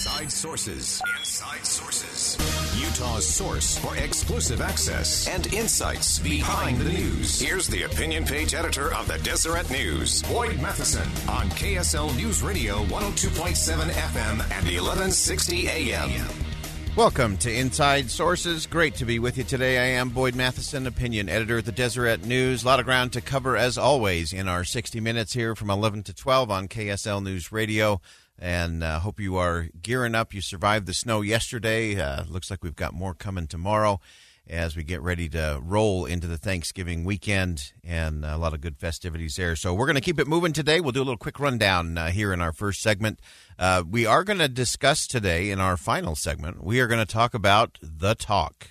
[0.00, 1.02] Inside Sources.
[1.18, 2.38] Inside Sources.
[2.80, 7.38] Utah's source for exclusive access and insights behind the news.
[7.38, 12.76] Here's the opinion page editor of the Deseret News, Boyd Matheson, on KSL News Radio
[12.84, 16.26] 102.7 FM and 1160 AM.
[16.96, 18.66] Welcome to Inside Sources.
[18.66, 19.76] Great to be with you today.
[19.76, 22.62] I am Boyd Matheson, opinion editor at the Deseret News.
[22.62, 26.04] A lot of ground to cover, as always, in our 60 minutes here from 11
[26.04, 28.00] to 12 on KSL News Radio
[28.40, 30.32] and uh, hope you are gearing up.
[30.32, 32.00] You survived the snow yesterday.
[32.00, 34.00] Uh, looks like we've got more coming tomorrow
[34.48, 38.78] as we get ready to roll into the Thanksgiving weekend and a lot of good
[38.78, 39.54] festivities there.
[39.54, 40.80] So we're going to keep it moving today.
[40.80, 43.20] We'll do a little quick rundown uh, here in our first segment.
[43.58, 47.12] Uh, we are going to discuss today in our final segment, we are going to
[47.12, 48.70] talk about the talk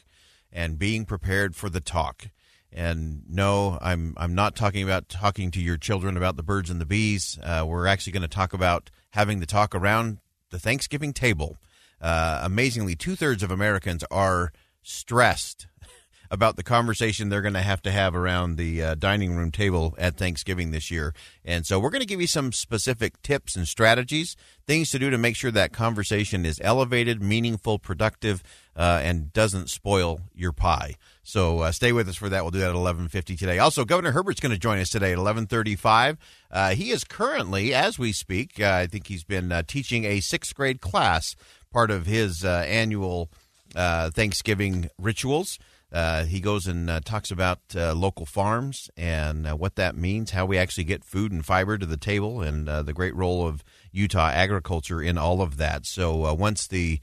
[0.52, 2.30] and being prepared for the talk.
[2.72, 6.80] And no, I'm I'm not talking about talking to your children about the birds and
[6.80, 7.40] the bees.
[7.42, 10.20] Uh, we're actually going to talk about having the talk around
[10.52, 11.58] the Thanksgiving table.
[12.02, 15.68] Uh, amazingly, two thirds of Americans are stressed
[16.32, 19.96] about the conversation they're going to have to have around the uh, dining room table
[19.98, 21.14] at Thanksgiving this year.
[21.44, 24.36] And so we're going to give you some specific tips and strategies,
[24.68, 28.44] things to do to make sure that conversation is elevated, meaningful, productive,
[28.80, 30.96] uh, and doesn't spoil your pie.
[31.22, 32.44] So uh, stay with us for that.
[32.44, 33.60] We'll do that at 11:50 today.
[33.60, 36.18] Also, Governor Herbert's going to join us today at 11:35.
[36.50, 40.22] Uh, he is currently, as we speak, uh, I think he's been uh, teaching a
[40.22, 41.36] sixth grade class,
[41.72, 43.30] part of his annual
[43.76, 45.60] Thanksgiving rituals.
[45.92, 50.32] Uh, he goes and uh, talks about uh, local farms and uh, what that means,
[50.32, 53.48] how we actually get food and fiber to the table, and uh, the great role
[53.48, 55.88] of Utah agriculture in all of that.
[55.88, 57.00] So uh, once the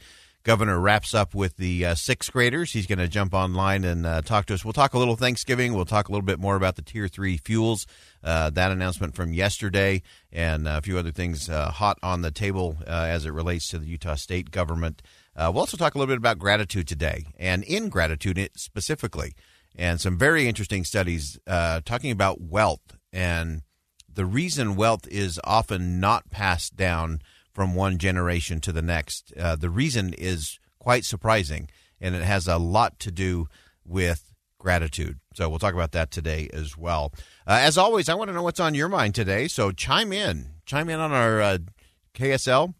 [0.47, 4.23] governor wraps up with the uh, sixth graders, he's going to jump online and uh,
[4.23, 4.65] talk to us.
[4.65, 5.75] We'll talk a little Thanksgiving.
[5.75, 7.84] We'll talk a little bit more about the Tier 3 fuels,
[8.23, 13.27] uh, that announcement from yesterday, and a few other things hot on the table as
[13.27, 15.03] it relates to the Utah state government.
[15.34, 19.34] Uh, we'll also talk a little bit about gratitude today and ingratitude specifically,
[19.75, 23.63] and some very interesting studies uh, talking about wealth and
[24.15, 27.21] the reason wealth is often not passed down
[27.56, 29.33] from one generation to the next.
[29.34, 33.49] Uh, the reason is quite surprising, and it has a lot to do
[33.83, 35.21] with gratitude.
[35.33, 37.15] So we'll talk about that today as well.
[37.47, 39.49] Uh, as always, I want to know what's on your mind today.
[39.49, 41.59] So chime in, chime in on our uh,
[42.12, 42.75] KSL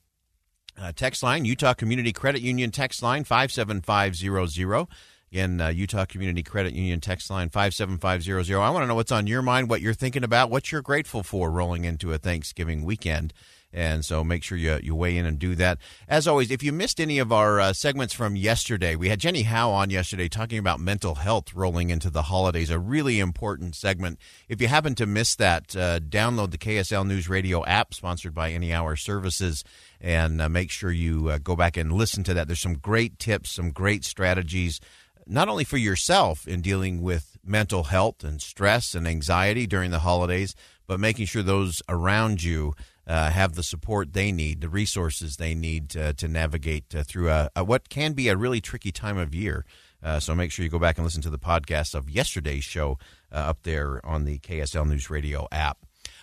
[0.79, 4.89] uh, text line, Utah Community Credit Union text line 57500.
[5.33, 8.61] Again, uh, Utah Community Credit Union text line 57500.
[8.61, 11.23] I want to know what's on your mind, what you're thinking about, what you're grateful
[11.23, 13.33] for rolling into a Thanksgiving weekend.
[13.77, 15.77] And so make sure you, you weigh in and do that.
[16.09, 19.43] As always, if you missed any of our uh, segments from yesterday, we had Jenny
[19.43, 24.19] Howe on yesterday talking about mental health rolling into the holidays, a really important segment.
[24.49, 28.51] If you happen to miss that, uh, download the KSL News Radio app sponsored by
[28.51, 29.63] Any Hour Services
[30.01, 32.47] and uh, make sure you uh, go back and listen to that.
[32.47, 34.81] There's some great tips, some great strategies,
[35.27, 39.99] not only for yourself in dealing with mental health and stress and anxiety during the
[39.99, 40.55] holidays,
[40.87, 42.75] but making sure those around you
[43.07, 47.31] uh, have the support they need, the resources they need to, to navigate uh, through
[47.31, 49.65] a, a, what can be a really tricky time of year.
[50.03, 52.99] Uh, so make sure you go back and listen to the podcast of yesterday's show
[53.33, 55.79] uh, up there on the KSL News Radio app.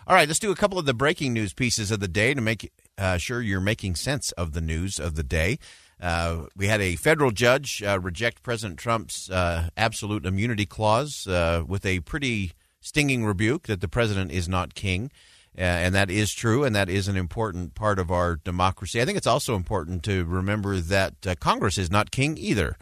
[0.05, 2.41] All right, let's do a couple of the breaking news pieces of the day to
[2.41, 5.59] make uh, sure you're making sense of the news of the day.
[6.01, 11.25] Uh, we had a federal judge reject President Trump's absolute immunity clause
[11.65, 12.51] with a pretty
[12.81, 15.09] stinging rebuke that the president is not king.
[15.57, 19.01] Uh, and that is true, and that is an important part of our democracy.
[19.01, 22.77] I think it's also important to remember that Congress is not king either.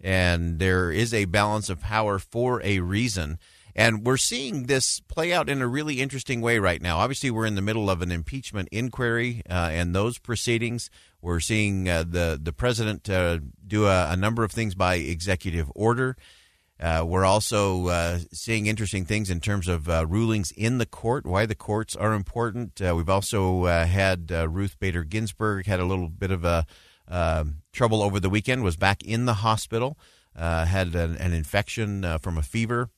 [0.00, 3.38] And there is a balance of power for a reason.
[3.76, 6.98] And we're seeing this play out in a really interesting way right now.
[6.98, 10.90] Obviously, we're in the middle of an impeachment inquiry uh, and those proceedings.
[11.20, 15.72] We're seeing uh, the the president uh, do a, a, number of things by executive
[15.74, 16.16] order.
[16.80, 21.24] Uh, we're also uh, seeing interesting things in terms of uh, rulings in the court,
[21.24, 22.80] why the courts are important.
[22.80, 26.66] we've also had Ruth Bader Ginsburg had a little bit of a
[27.06, 28.64] um, trouble over the weekend.
[28.64, 29.96] Was back in the hospital,
[30.34, 32.90] had an, an infection from a fever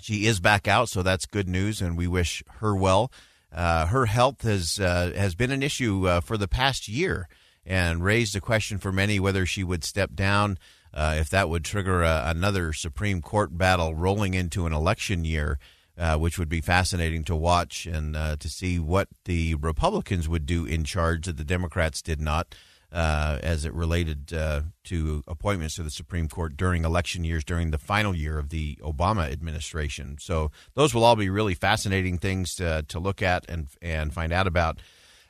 [0.00, 3.12] she is back out, so that's good news, and we wish her well.
[3.52, 7.28] Uh, her health has uh, has been an issue uh, for the past year,
[7.64, 10.58] and raised a question for many whether she would step down,
[10.92, 15.58] uh, if that would trigger a, another Supreme Court battle rolling into an election year.
[15.98, 20.46] Uh, which would be fascinating to watch and uh, to see what the Republicans would
[20.46, 22.54] do in charge that the Democrats did not
[22.92, 27.70] uh, as it related uh, to appointments to the Supreme Court during election years, during
[27.70, 30.16] the final year of the Obama administration.
[30.20, 34.32] So those will all be really fascinating things to, to look at and and find
[34.32, 34.80] out about.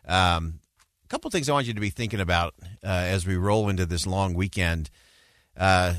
[0.07, 0.61] Um,
[1.05, 2.55] a couple things I want you to be thinking about
[2.85, 4.91] uh, as we roll into this long weekend.
[5.57, 5.95] Uh,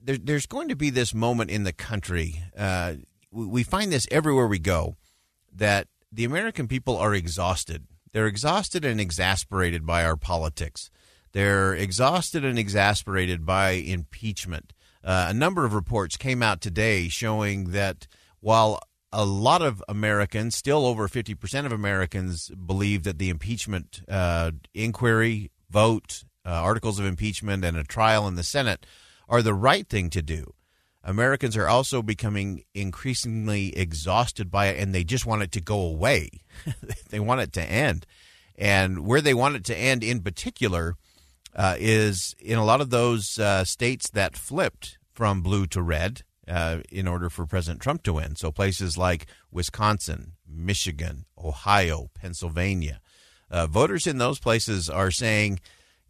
[0.00, 2.42] there, there's going to be this moment in the country.
[2.56, 2.94] Uh,
[3.30, 4.96] we, we find this everywhere we go
[5.54, 10.90] that the American people are exhausted they're exhausted and exasperated by our politics.
[11.32, 14.74] They're exhausted and exasperated by impeachment.
[15.02, 18.06] Uh, a number of reports came out today showing that
[18.40, 18.80] while
[19.10, 25.50] a lot of Americans, still over 50% of Americans, believe that the impeachment uh, inquiry,
[25.70, 28.86] vote, uh, articles of impeachment, and a trial in the Senate
[29.28, 30.54] are the right thing to do.
[31.04, 35.80] Americans are also becoming increasingly exhausted by it and they just want it to go
[35.80, 36.30] away.
[37.10, 38.06] they want it to end.
[38.56, 40.96] And where they want it to end in particular
[41.56, 46.22] uh, is in a lot of those uh, states that flipped from blue to red
[46.46, 48.36] uh, in order for President Trump to win.
[48.36, 53.00] So places like Wisconsin, Michigan, Ohio, Pennsylvania.
[53.50, 55.60] Uh, voters in those places are saying,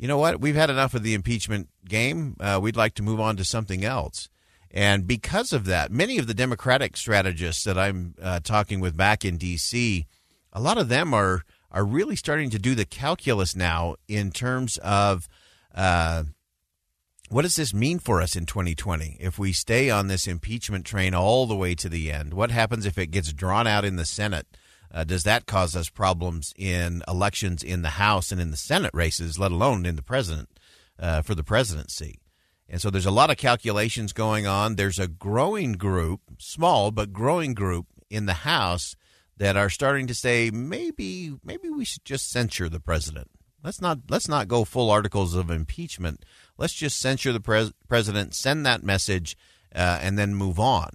[0.02, 2.34] you know what, we've had enough of the impeachment game.
[2.40, 4.28] Uh, we'd like to move on to something else.
[4.68, 9.24] And because of that, many of the Democratic strategists that I'm uh, talking with back
[9.24, 10.04] in D.C.,
[10.52, 14.76] a lot of them are are really starting to do the calculus now in terms
[14.78, 15.28] of
[15.72, 16.24] uh,
[17.28, 21.14] what does this mean for us in 2020 if we stay on this impeachment train
[21.14, 22.34] all the way to the end?
[22.34, 24.48] What happens if it gets drawn out in the Senate?
[24.92, 28.90] Uh, does that cause us problems in elections in the House and in the Senate
[28.92, 30.48] races, let alone in the president
[30.98, 32.20] uh, for the presidency?
[32.68, 34.76] And so there's a lot of calculations going on.
[34.76, 38.94] There's a growing group, small but growing group in the House
[39.36, 43.30] that are starting to say maybe maybe we should just censure the president.
[43.62, 46.24] Let's not let's not go full articles of impeachment.
[46.58, 49.36] Let's just censure the pres- president, send that message,
[49.74, 50.90] uh, and then move on.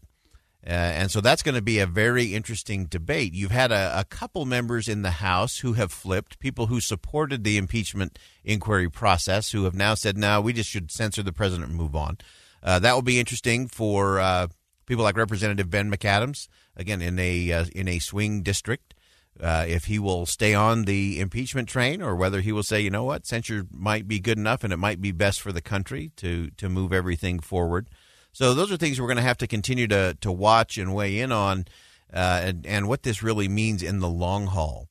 [0.68, 3.34] Uh, and so that's going to be a very interesting debate.
[3.34, 7.46] You've had a, a, couple members in the House who have flipped, people who supported
[7.46, 11.70] the impeachment inquiry process, who have now said, no, we just should censor the president
[11.70, 12.18] and move on.
[12.62, 14.48] Uh, that will be interesting for uh,
[14.86, 18.94] people like Representative Ben McAdams, again, in a, uh, in a swing district.
[19.40, 22.90] Uh, if he will stay on the impeachment train or whether he will say, you
[22.90, 26.12] know what, censure might be good enough and it might be best for the country
[26.18, 27.88] to, to move everything forward.
[28.32, 31.20] So those are things we're going to have to continue to to watch and weigh
[31.20, 31.66] in on,
[32.14, 34.90] uh, and and what this really means in the long haul.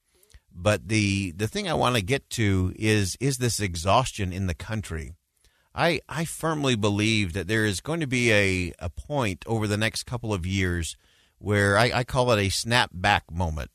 [0.52, 4.54] But the the thing I want to get to is is this exhaustion in the
[4.54, 5.12] country.
[5.74, 9.76] I I firmly believe that there is going to be a a point over the
[9.76, 10.96] next couple of years
[11.38, 13.70] where I, I call it a snap back moment,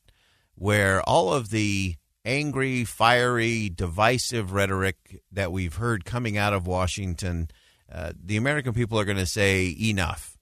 [0.55, 7.49] where all of the angry, fiery, divisive rhetoric that we've heard coming out of Washington
[7.91, 10.37] uh, the American people are going to say enough.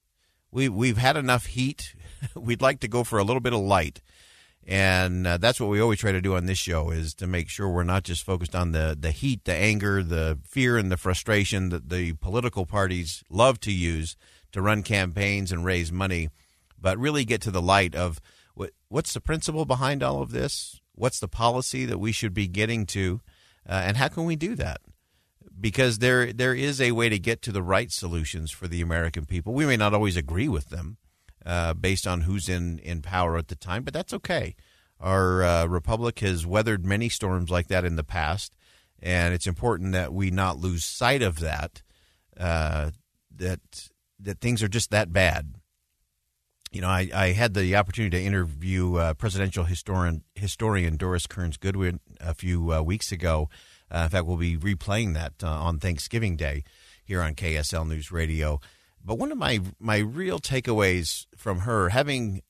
[0.51, 1.95] We we've had enough heat.
[2.35, 4.01] We'd like to go for a little bit of light,
[4.65, 7.49] and uh, that's what we always try to do on this show is to make
[7.49, 10.97] sure we're not just focused on the the heat, the anger, the fear, and the
[10.97, 14.15] frustration that the political parties love to use
[14.51, 16.29] to run campaigns and raise money,
[16.79, 18.19] but really get to the light of
[18.53, 20.81] what what's the principle behind all of this.
[20.93, 23.21] What's the policy that we should be getting to,
[23.67, 24.81] uh, and how can we do that?
[25.59, 29.25] Because there there is a way to get to the right solutions for the American
[29.25, 29.53] people.
[29.53, 30.97] We may not always agree with them
[31.45, 34.55] uh, based on who's in, in power at the time, but that's okay.
[34.99, 38.55] Our uh, republic has weathered many storms like that in the past,
[39.01, 41.81] and it's important that we not lose sight of that.
[42.37, 42.91] Uh,
[43.35, 43.89] that
[44.19, 45.55] that things are just that bad.
[46.71, 51.57] You know, I, I had the opportunity to interview uh, presidential historian historian Doris Kearns
[51.57, 53.49] Goodwin a few uh, weeks ago
[53.91, 56.63] uh, in fact, we'll be replaying that uh, on Thanksgiving Day
[57.03, 58.59] here on KSL News Radio.
[59.03, 62.41] But one of my my real takeaways from her, having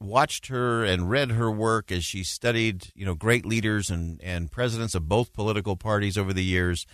[0.00, 4.50] watched her and read her work as she studied, you know, great leaders and and
[4.50, 6.86] presidents of both political parties over the years,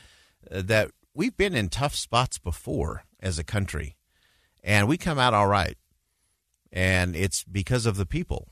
[0.51, 3.97] uh, that we've been in tough spots before as a country,
[4.63, 5.79] and we come out all right,
[6.73, 8.49] and it's because of the people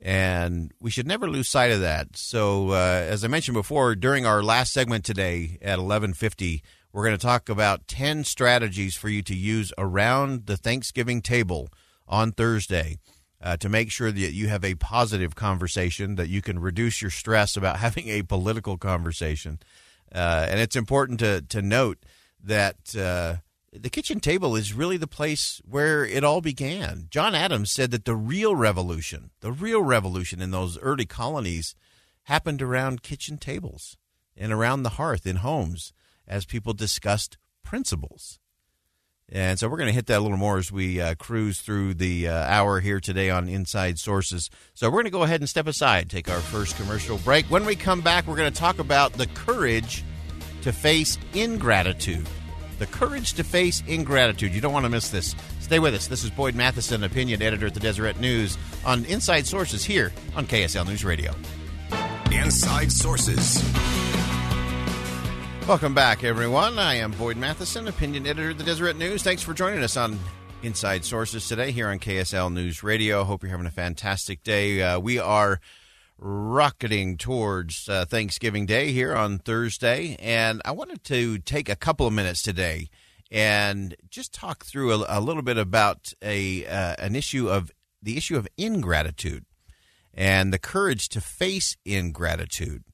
[0.00, 2.16] and we should never lose sight of that.
[2.16, 2.74] So, uh,
[3.08, 6.62] as I mentioned before, during our last segment today at 11:50,
[6.92, 11.68] we're going to talk about 10 strategies for you to use around the Thanksgiving table
[12.06, 12.98] on Thursday
[13.42, 17.10] uh, to make sure that you have a positive conversation, that you can reduce your
[17.10, 19.58] stress about having a political conversation.
[20.12, 21.98] Uh, and it's important to, to note
[22.42, 23.36] that uh,
[23.72, 27.06] the kitchen table is really the place where it all began.
[27.10, 31.74] John Adams said that the real revolution, the real revolution in those early colonies
[32.24, 33.96] happened around kitchen tables
[34.36, 35.92] and around the hearth in homes
[36.26, 38.38] as people discussed principles.
[39.30, 41.94] And so we're going to hit that a little more as we uh, cruise through
[41.94, 44.48] the uh, hour here today on Inside Sources.
[44.72, 47.44] So we're going to go ahead and step aside, take our first commercial break.
[47.46, 50.02] When we come back, we're going to talk about the courage
[50.62, 52.26] to face ingratitude.
[52.78, 54.54] The courage to face ingratitude.
[54.54, 55.34] You don't want to miss this.
[55.58, 56.06] Stay with us.
[56.06, 58.56] This is Boyd Matheson, opinion editor at the Deseret News
[58.86, 61.34] on Inside Sources here on KSL News Radio.
[62.30, 63.62] Inside Sources.
[65.66, 66.78] Welcome back, everyone.
[66.78, 69.24] I am Boyd Matheson, opinion editor of the Deseret News.
[69.24, 70.16] Thanks for joining us on
[70.62, 73.24] Inside Sources today here on KSL News Radio.
[73.24, 74.82] Hope you're having a fantastic day.
[74.82, 75.60] Uh, we are
[76.18, 82.06] rocketing towards uh, Thanksgiving Day here on Thursday, and I wanted to take a couple
[82.06, 82.88] of minutes today
[83.30, 87.70] and just talk through a, a little bit about a uh, an issue of
[88.02, 89.44] the issue of ingratitude
[90.14, 92.84] and the courage to face ingratitude.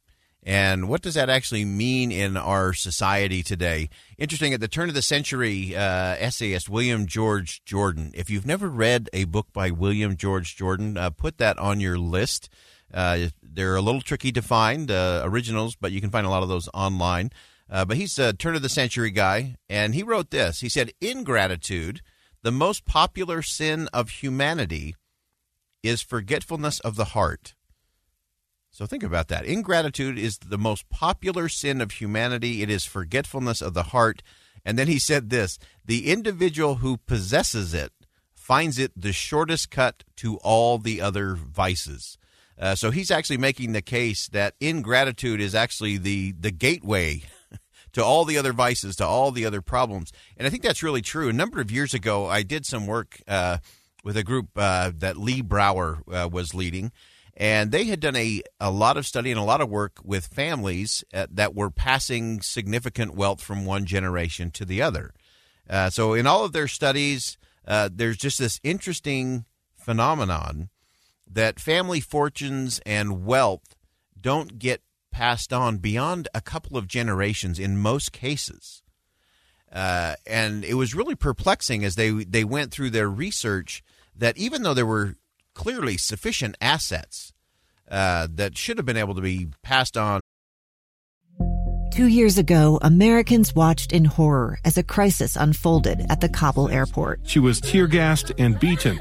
[0.46, 3.88] And what does that actually mean in our society today?
[4.18, 5.80] Interesting, at the turn of the century, uh,
[6.18, 8.10] essayist William George Jordan.
[8.14, 11.96] If you've never read a book by William George Jordan, uh, put that on your
[11.98, 12.50] list.
[12.94, 16.42] Uh, they're a little tricky to find, uh, originals, but you can find a lot
[16.42, 17.30] of those online.
[17.68, 20.60] Uh, but he's a turn of the century guy, and he wrote this.
[20.60, 22.02] He said, Ingratitude,
[22.42, 24.94] the most popular sin of humanity,
[25.82, 27.54] is forgetfulness of the heart.
[28.70, 29.44] So think about that.
[29.44, 32.62] Ingratitude is the most popular sin of humanity.
[32.62, 34.22] It is forgetfulness of the heart.
[34.64, 37.92] And then he said this the individual who possesses it
[38.34, 42.18] finds it the shortest cut to all the other vices.
[42.58, 47.22] Uh, so he's actually making the case that ingratitude is actually the, the gateway
[47.92, 50.12] to all the other vices, to all the other problems.
[50.36, 51.28] And I think that's really true.
[51.28, 53.58] A number of years ago, I did some work uh,
[54.04, 56.92] with a group uh, that Lee Brower uh, was leading
[57.36, 60.26] and they had done a, a lot of study and a lot of work with
[60.26, 65.12] families uh, that were passing significant wealth from one generation to the other.
[65.68, 69.46] Uh, so, in all of their studies, there's just this interesting
[69.76, 70.68] phenomenon
[71.34, 73.76] that family fortunes and wealth
[74.18, 78.82] don't get passed on beyond a couple of generations in most cases.
[79.70, 83.82] Uh, and it was really perplexing as they they went through their research
[84.16, 85.16] that even though there were
[85.54, 87.32] clearly sufficient assets
[87.90, 90.20] uh, that should have been able to be passed on.
[91.92, 97.20] Two years ago, Americans watched in horror as a crisis unfolded at the Kabul airport.
[97.24, 99.00] She was tear gassed and beaten.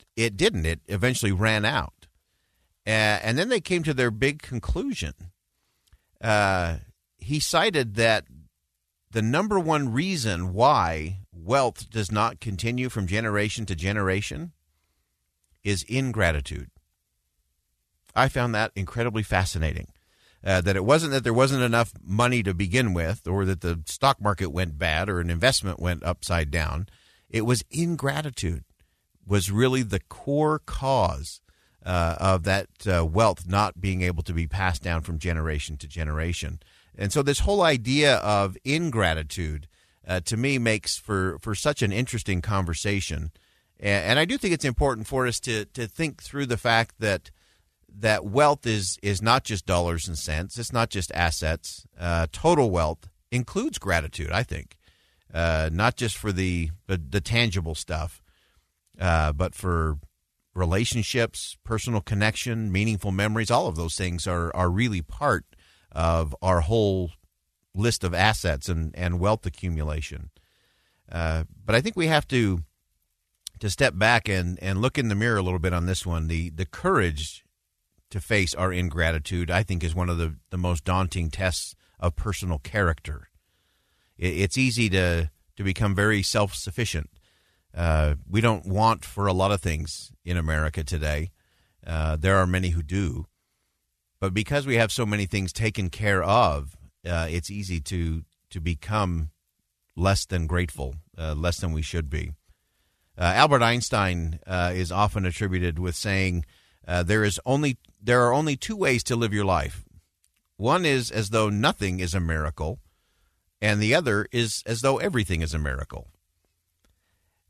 [0.15, 0.65] it didn't.
[0.65, 2.07] It eventually ran out.
[2.85, 5.13] Uh, and then they came to their big conclusion.
[6.19, 6.77] Uh,
[7.17, 8.25] he cited that
[9.11, 14.51] the number one reason why wealth does not continue from generation to generation
[15.63, 16.69] is ingratitude.
[18.15, 19.87] I found that incredibly fascinating.
[20.43, 23.79] Uh, that it wasn't that there wasn't enough money to begin with, or that the
[23.85, 26.87] stock market went bad, or an investment went upside down.
[27.29, 28.63] It was ingratitude
[29.31, 31.39] was really the core cause
[31.85, 35.87] uh, of that uh, wealth not being able to be passed down from generation to
[35.87, 36.59] generation.
[36.97, 39.69] And so, this whole idea of ingratitude
[40.05, 43.31] uh, to me makes for, for such an interesting conversation.
[43.79, 46.95] And, and I do think it's important for us to, to think through the fact
[46.99, 47.31] that
[47.99, 50.57] that wealth is is not just dollars and cents.
[50.59, 51.85] It's not just assets.
[51.97, 54.31] Uh, total wealth includes gratitude.
[54.31, 54.77] I think,
[55.33, 58.20] uh, not just for the the, the tangible stuff,
[59.01, 59.97] uh, but for
[60.53, 63.49] relationships, personal connection, meaningful memories.
[63.51, 65.45] All of those things are are really part
[65.91, 67.11] of our whole
[67.73, 70.29] list of assets and and wealth accumulation.
[71.11, 72.63] Uh, but I think we have to
[73.59, 76.27] to step back and, and look in the mirror a little bit on this one.
[76.27, 77.43] The the courage
[78.11, 82.15] to face our ingratitude, I think, is one of the, the most daunting tests of
[82.15, 83.29] personal character.
[84.17, 87.09] It, it's easy to to become very self sufficient.
[87.73, 91.31] Uh, we don't want for a lot of things in America today.
[91.85, 93.25] Uh, there are many who do,
[94.19, 96.75] but because we have so many things taken care of,
[97.07, 99.31] uh, it's easy to to become
[99.95, 102.33] less than grateful, uh, less than we should be.
[103.17, 106.45] Uh, Albert Einstein is often attributed with saying,
[106.85, 109.85] "There is only there are only two ways to live your life.
[110.57, 112.79] One is as though nothing is a miracle,
[113.61, 116.11] and the other is as though everything is a miracle."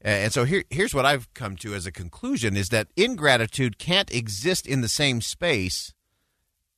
[0.04, 4.14] And so here, here's what I've come to as a conclusion: is that ingratitude can't
[4.14, 5.94] exist in the same space.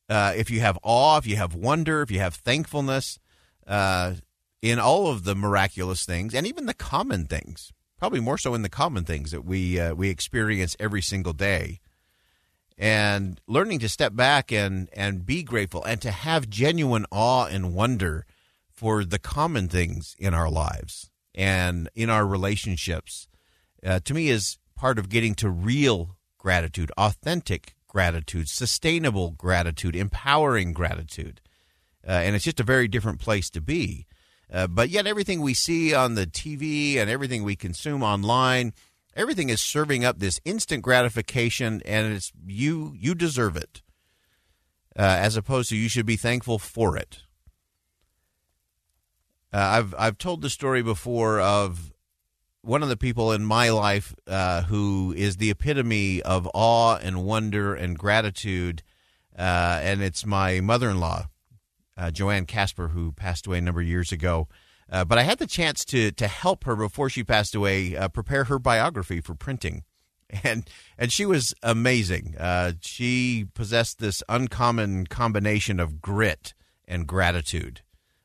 [0.10, 3.20] Uh, if you have awe, if you have wonder, if you have thankfulness,
[3.66, 4.16] uh,
[4.62, 8.62] in all of the miraculous things, and even the common things, probably more so in
[8.62, 11.80] the common things that we uh, we experience every single day,
[12.78, 17.74] and learning to step back and and be grateful and to have genuine awe and
[17.74, 18.26] wonder
[18.70, 23.28] for the common things in our lives and in our relationships,
[23.86, 30.74] uh, to me, is part of getting to real gratitude, authentic gratitude, sustainable gratitude, empowering
[30.74, 31.40] gratitude.
[32.06, 34.06] Uh, and it's just a very different place to be.
[34.52, 38.74] Uh, but yet, everything we see on the TV and everything we consume online,
[39.16, 43.82] everything is serving up this instant gratification, and it's you you deserve it,
[44.98, 47.22] uh, as opposed to you should be thankful for it.
[49.54, 51.94] Uh, I've I've told the story before of
[52.64, 57.24] one of the people in my life uh, who is the epitome of awe and
[57.24, 58.82] wonder and gratitude,
[59.38, 61.28] uh, and it's my mother-in-law,
[61.98, 64.48] uh, Joanne Casper, who passed away a number of years ago.
[64.90, 68.08] Uh, but I had the chance to to help her before she passed away uh,
[68.08, 69.84] prepare her biography for printing,
[70.44, 70.68] and
[70.98, 72.36] and she was amazing.
[72.82, 76.56] she possessed this uncommon combination of grit
[76.88, 77.83] and gratitude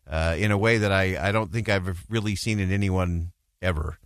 [0.09, 3.99] uh, in a way that I, I don't think I've really seen in anyone ever.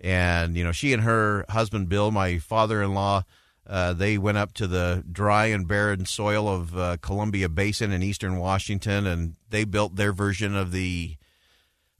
[0.00, 3.24] And, you know, she and her husband, Bill, my father in law,
[3.66, 8.02] uh, they went up to the dry and barren soil of uh, Columbia Basin in
[8.02, 11.16] eastern Washington and they built their version of the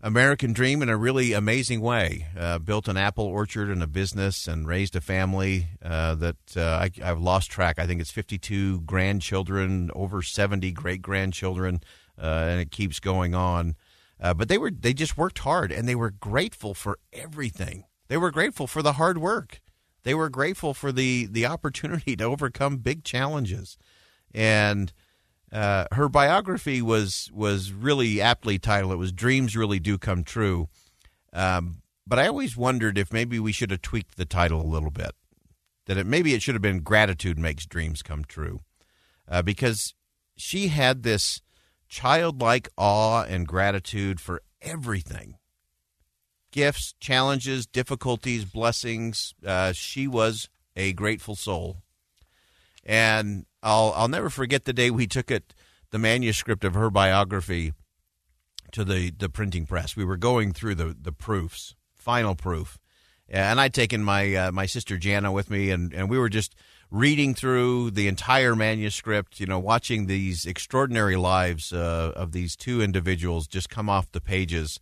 [0.00, 2.28] American dream in a really amazing way.
[2.38, 6.86] Uh, built an apple orchard and a business and raised a family uh, that uh,
[6.86, 7.80] I, have lost track.
[7.80, 11.80] I think it's 52 grandchildren, over 70 great grandchildren
[12.18, 13.76] and it keeps going on.
[14.20, 17.84] Uh, but they were they just worked hard and they were grateful for everything.
[18.08, 19.60] They were grateful for the hard work.
[20.04, 23.76] They were grateful for the the opportunity to overcome big challenges.
[24.34, 24.92] And
[25.52, 28.92] uh, her biography was was really aptly titled.
[28.92, 30.68] It was "Dreams Really Do Come True."
[31.32, 34.90] Um, but I always wondered if maybe we should have tweaked the title a little
[34.90, 35.12] bit.
[35.86, 38.60] That it maybe it should have been "Gratitude Makes Dreams Come True,"
[39.28, 39.94] uh, because
[40.36, 41.40] she had this
[41.88, 45.36] childlike awe and gratitude for everything
[46.56, 49.34] gifts, challenges, difficulties, blessings.
[49.44, 51.82] Uh, she was a grateful soul.
[52.82, 55.54] And I'll, I'll never forget the day we took it,
[55.90, 57.74] the manuscript of her biography,
[58.72, 59.96] to the, the printing press.
[59.96, 62.78] We were going through the, the proofs, final proof.
[63.28, 66.54] And I'd taken my uh, my sister Jana with me, and, and we were just
[66.90, 72.80] reading through the entire manuscript, you know, watching these extraordinary lives uh, of these two
[72.80, 74.80] individuals just come off the pages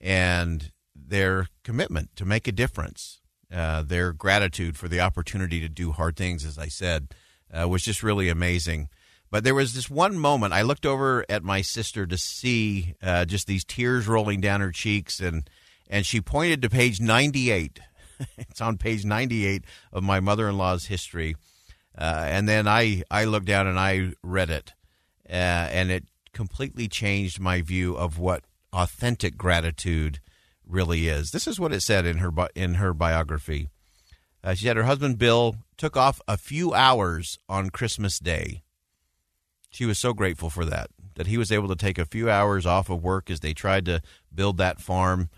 [0.00, 3.20] and their commitment to make a difference,
[3.52, 7.08] uh, their gratitude for the opportunity to do hard things, as I said,
[7.52, 8.88] uh, was just really amazing.
[9.30, 13.24] But there was this one moment I looked over at my sister to see uh,
[13.24, 15.48] just these tears rolling down her cheeks, and
[15.88, 17.80] and she pointed to page ninety eight
[18.38, 21.36] it's on page 98 of my mother-in-law's history.
[21.96, 24.72] Uh, and then I, I looked down and I read it,
[25.28, 30.20] uh, and it completely changed my view of what authentic gratitude
[30.66, 31.32] really is.
[31.32, 33.68] This is what it said in her in her biography.
[34.42, 38.62] Uh, she said her husband Bill took off a few hours on Christmas Day.
[39.68, 42.64] She was so grateful for that that he was able to take a few hours
[42.64, 44.00] off of work as they tried to
[44.34, 45.28] build that farm.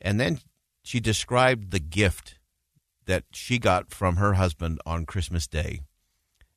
[0.00, 0.40] And then
[0.82, 2.38] she described the gift
[3.06, 5.80] that she got from her husband on Christmas Day.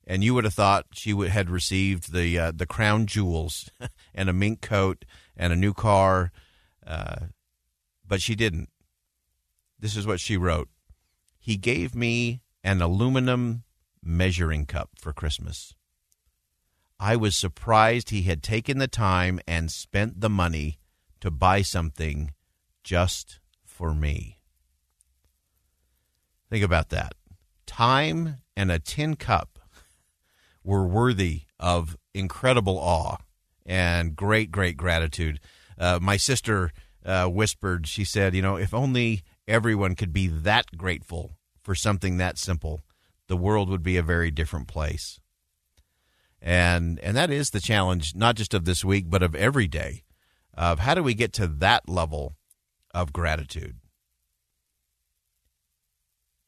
[0.06, 3.70] And you would have thought she would, had received the uh, the crown jewels
[4.14, 5.04] and a mink coat
[5.36, 6.30] and a new car,
[6.86, 7.26] uh,
[8.06, 8.68] but she didn't.
[9.80, 10.68] This is what she wrote:
[11.40, 13.64] He gave me an aluminum
[14.00, 15.74] measuring cup for Christmas.
[17.00, 20.78] I was surprised he had taken the time and spent the money
[21.20, 22.32] to buy something
[22.84, 23.40] just
[23.76, 24.38] for me.
[26.48, 27.14] Think about that.
[27.66, 29.58] Time and a tin cup
[30.64, 33.18] were worthy of incredible awe
[33.66, 35.40] and great, great gratitude.
[35.78, 36.72] Uh, my sister
[37.04, 42.16] uh, whispered, she said, you know, if only everyone could be that grateful for something
[42.16, 42.82] that simple,
[43.28, 45.20] the world would be a very different place.
[46.40, 50.04] And and that is the challenge, not just of this week, but of every day.
[50.54, 52.36] Of how do we get to that level
[52.96, 53.76] of gratitude?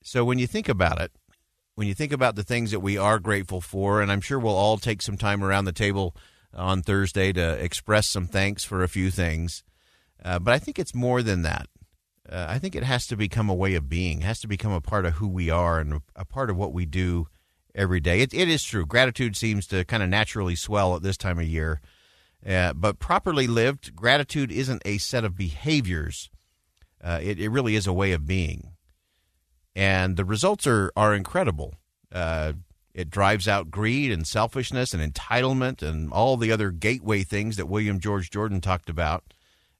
[0.02, 1.12] So when you think about it,
[1.74, 4.54] when you think about the things that we are grateful for, and I'm sure we'll
[4.54, 6.16] all take some time around the table
[6.54, 9.62] on Thursday to express some thanks for a few things.
[10.24, 11.66] Uh, but I think it's more than that.
[12.28, 14.72] Uh, I think it has to become a way of being, it has to become
[14.72, 17.28] a part of who we are and a part of what we do
[17.74, 18.20] every day.
[18.20, 18.86] It, it is true.
[18.86, 21.80] Gratitude seems to kind of naturally swell at this time of year.
[22.46, 26.30] Uh, but properly lived, gratitude isn't a set of behaviors.
[27.02, 28.72] Uh, it, it really is a way of being.
[29.74, 31.74] And the results are, are incredible.
[32.12, 32.54] Uh,
[32.94, 37.68] it drives out greed and selfishness and entitlement and all the other gateway things that
[37.68, 39.34] William George Jordan talked about.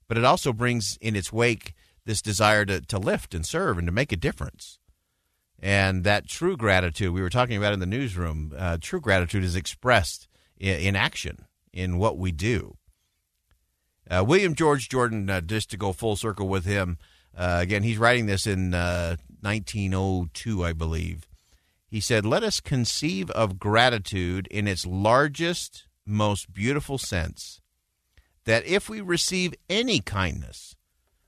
[0.07, 1.73] But it also brings in its wake
[2.05, 4.79] this desire to, to lift and serve and to make a difference.
[5.61, 9.55] And that true gratitude we were talking about in the newsroom, uh, true gratitude is
[9.55, 10.27] expressed
[10.57, 12.77] in, in, action, in what we do.
[14.09, 16.97] Uh, William George Jordan, uh, just to go full circle with him,
[17.37, 21.27] uh, again, he's writing this in 1902, uh, I believe.
[21.87, 27.61] He said, Let us conceive of gratitude in its largest, most beautiful sense,
[28.45, 30.75] that if we receive any kindness,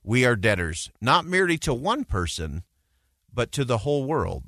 [0.03, 2.63] we are debtors, not merely to one person,
[3.31, 4.43] but to the whole world.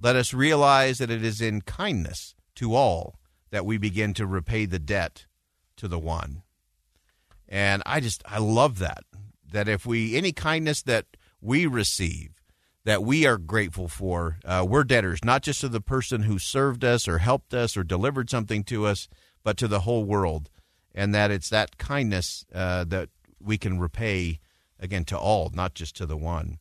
[0.00, 3.18] Let us realize that it is in kindness to all
[3.50, 5.26] that we begin to repay the debt
[5.76, 6.42] to the one.
[7.48, 9.04] And I just, I love that.
[9.52, 11.06] That if we, any kindness that
[11.40, 12.30] we receive,
[12.86, 14.38] that we are grateful for.
[14.44, 17.82] Uh, we're debtors, not just to the person who served us or helped us or
[17.82, 19.08] delivered something to us,
[19.42, 20.50] but to the whole world.
[20.94, 24.38] And that it's that kindness uh, that we can repay,
[24.78, 26.58] again, to all, not just to the one.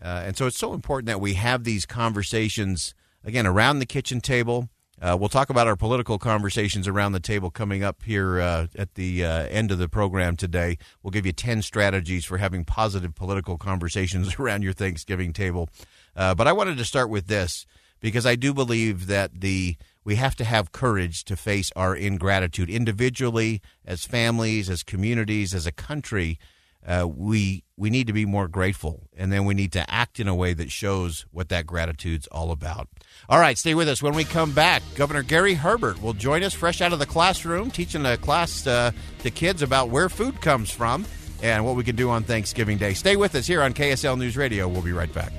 [0.00, 4.20] Uh, and so it's so important that we have these conversations, again, around the kitchen
[4.20, 4.68] table
[5.00, 8.94] uh, we'll talk about our political conversations around the table coming up here uh, at
[8.94, 10.76] the uh, end of the program today.
[11.02, 15.68] We'll give you 10 strategies for having positive political conversations around your Thanksgiving table.
[16.16, 17.64] Uh, but I wanted to start with this
[18.00, 22.70] because I do believe that the we have to have courage to face our ingratitude
[22.70, 26.38] individually, as families, as communities, as a country
[26.88, 30.26] uh, we we need to be more grateful, and then we need to act in
[30.26, 32.88] a way that shows what that gratitude's all about.
[33.28, 34.02] All right, stay with us.
[34.02, 37.70] When we come back, Governor Gary Herbert will join us fresh out of the classroom,
[37.70, 41.04] teaching a class uh, to kids about where food comes from
[41.42, 42.94] and what we can do on Thanksgiving Day.
[42.94, 44.66] Stay with us here on KSL News Radio.
[44.66, 45.32] We'll be right back.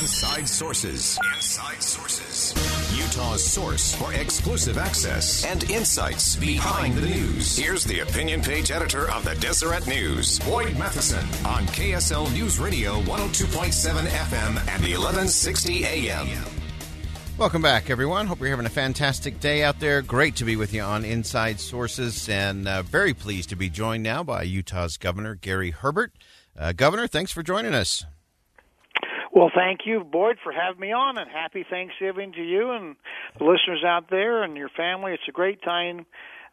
[0.00, 1.18] Inside Sources.
[1.34, 2.17] Inside Sources.
[3.08, 7.56] Utah's source for exclusive access and insights behind the news.
[7.56, 13.00] Here's the opinion page editor of the Deseret News, Boyd Matheson, on KSL News Radio
[13.00, 16.28] 102.7 FM and 1160 AM.
[17.38, 18.26] Welcome back, everyone.
[18.26, 20.02] Hope you're having a fantastic day out there.
[20.02, 24.02] Great to be with you on Inside Sources, and uh, very pleased to be joined
[24.02, 26.12] now by Utah's Governor Gary Herbert.
[26.54, 28.04] Uh, Governor, thanks for joining us.
[29.38, 32.96] Well, thank you, Boyd, for having me on, and happy Thanksgiving to you and
[33.38, 35.12] the listeners out there and your family.
[35.12, 36.06] It's a great time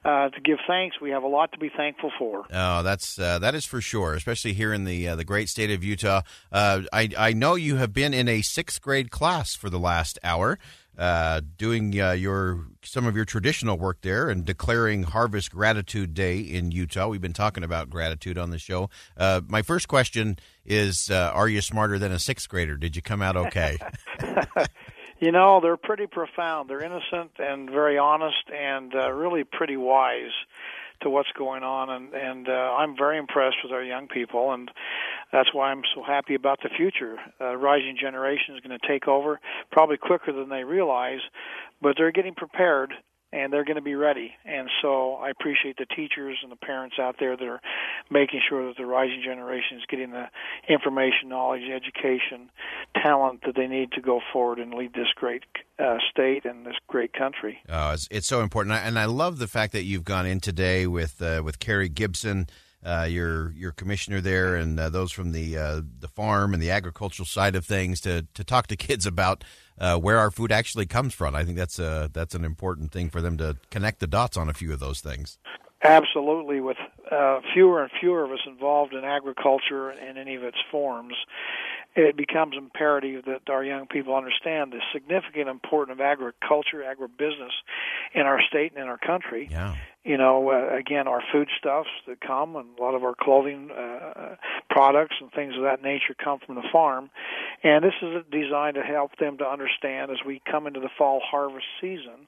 [0.04, 1.02] uh, to give thanks.
[1.02, 2.46] We have a lot to be thankful for.
[2.54, 5.72] Oh, that's uh, that is for sure, especially here in the uh, the great state
[5.72, 6.22] of Utah.
[6.52, 10.20] Uh, I I know you have been in a sixth grade class for the last
[10.24, 10.60] hour
[10.96, 16.38] uh, doing uh, your some of your traditional work there and declaring Harvest Gratitude Day
[16.38, 17.08] in Utah.
[17.08, 18.92] We've been talking about gratitude on the show.
[19.18, 22.78] My first question is: uh, Are you smarter than a sixth grader?
[22.78, 23.78] Did you come out okay?
[25.20, 26.70] you know, they're pretty profound.
[26.70, 30.32] They're innocent and very honest, and uh, really pretty wise
[31.02, 34.72] to what's going on and and uh, I'm very impressed with our young people and
[35.32, 37.18] that's why I'm so happy about the future.
[37.42, 39.40] Uh, rising generation is going to take over
[39.72, 41.20] probably quicker than they realize,
[41.82, 42.94] but they're getting prepared
[43.36, 44.32] and they're going to be ready.
[44.46, 47.62] And so I appreciate the teachers and the parents out there that are
[48.10, 50.26] making sure that the rising generation is getting the
[50.70, 52.50] information, knowledge, education,
[52.96, 55.44] talent that they need to go forward and lead this great
[55.80, 57.60] uh, state and this great country.
[57.68, 60.88] Oh, it's, it's so important, and I love the fact that you've gone in today
[60.88, 62.48] with uh, with Kerry Gibson.
[62.84, 66.70] Uh, your your commissioner there and uh, those from the uh, the farm and the
[66.70, 69.44] agricultural side of things to to talk to kids about
[69.80, 71.36] uh, where our food actually comes from.
[71.36, 74.50] I think that's a that's an important thing for them to connect the dots on
[74.50, 75.38] a few of those things.
[75.84, 76.78] absolutely, with
[77.12, 81.16] uh, fewer and fewer of us involved in agriculture in any of its forms,
[81.96, 87.52] it becomes imperative that our young people understand the significant importance of agriculture, agribusiness
[88.14, 89.48] in our state and in our country.
[89.50, 89.76] Yeah.
[90.04, 94.36] You know, uh, again, our foodstuffs that come and a lot of our clothing uh,
[94.70, 97.10] products and things of that nature come from the farm.
[97.64, 101.22] And this is designed to help them to understand as we come into the fall
[101.24, 102.28] harvest season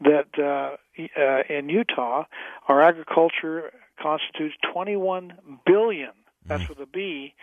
[0.00, 0.76] that uh,
[1.18, 2.24] uh, in Utah,
[2.68, 6.10] our agriculture constitutes 21 billion.
[6.44, 7.34] That's with a B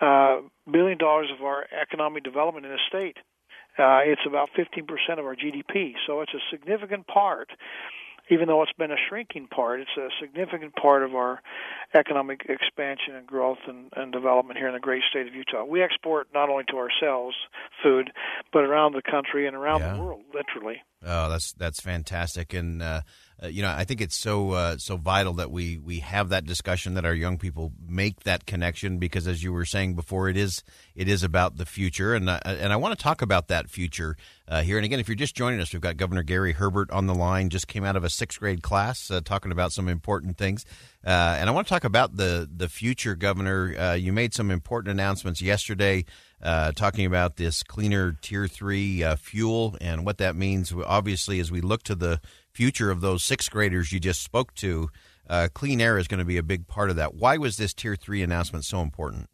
[0.00, 3.16] uh, billion dollars of our economic development in the state.
[3.78, 4.84] Uh, it's about 15%
[5.18, 7.50] of our GDP, so it's a significant part.
[8.30, 11.40] Even though it's been a shrinking part, it's a significant part of our
[11.94, 15.64] economic expansion and growth and, and development here in the great state of Utah.
[15.64, 17.36] We export not only to ourselves
[17.82, 18.10] food,
[18.52, 19.94] but around the country and around Yeah.
[19.94, 20.82] the world, literally.
[21.06, 23.00] Oh, that's that's fantastic, and uh,
[23.42, 26.44] uh, you know I think it's so uh, so vital that we we have that
[26.44, 30.36] discussion that our young people make that connection because as you were saying before, it
[30.36, 33.70] is it is about the future, and uh, and I want to talk about that
[33.70, 34.16] future
[34.48, 34.76] uh, here.
[34.76, 37.50] And again, if you're just joining us, we've got Governor Gary Herbert on the line.
[37.50, 40.64] Just came out of a sixth grade class uh, talking about some important things,
[41.06, 43.94] uh, and I want to talk about the the future, Governor.
[43.96, 46.04] You made some important announcements yesterday
[46.42, 50.72] uh, talking about this cleaner Tier 3 uh, fuel and what that means.
[50.72, 52.20] Obviously, as we look to the
[52.52, 54.90] future of those sixth graders you just spoke to,
[55.28, 57.14] uh, clean air is going to be a big part of that.
[57.14, 59.28] Why was this Tier 3 announcement so important?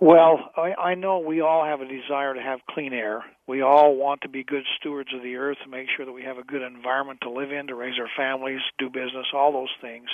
[0.00, 3.24] Well, I, I know we all have a desire to have clean air.
[3.48, 6.22] We all want to be good stewards of the earth to make sure that we
[6.22, 9.74] have a good environment to live in, to raise our families, do business, all those
[9.80, 10.06] things,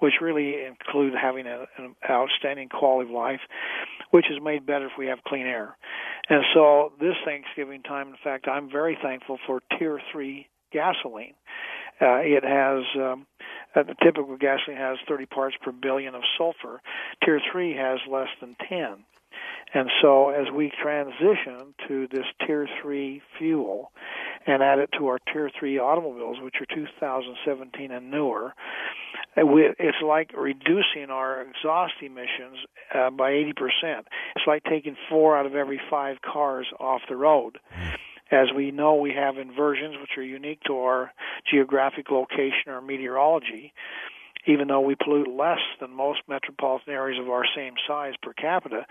[0.00, 3.40] which really include having a, an outstanding quality of life,
[4.10, 5.76] which is made better if we have clean air.
[6.28, 11.34] And so this Thanksgiving time, in fact, I'm very thankful for Tier 3 gasoline.
[12.00, 13.26] Uh, it has um,
[13.74, 16.80] uh, the typical gasoline has 30 parts per billion of sulfur.
[17.24, 19.04] Tier 3 has less than 10.
[19.74, 23.90] And so, as we transition to this Tier 3 fuel
[24.46, 28.52] and add it to our Tier 3 automobiles, which are 2017 and newer,
[29.36, 29.42] uh,
[29.78, 32.58] it's like reducing our exhaust emissions
[32.94, 33.54] uh, by 80%.
[34.36, 37.58] It's like taking four out of every five cars off the road.
[38.32, 41.12] As we know, we have inversions which are unique to our
[41.50, 43.72] geographic location or meteorology
[44.46, 48.86] even though we pollute less than most metropolitan areas of our same size per capita,